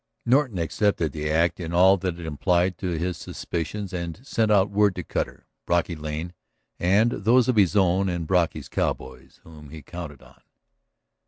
[0.25, 4.71] Norton accepted the act in all that it implied to his suspicions and sent out
[4.71, 6.33] word to Cutter, Brocky Lane,
[6.79, 10.41] and those of his own and Brocky's cowboys whom he counted on.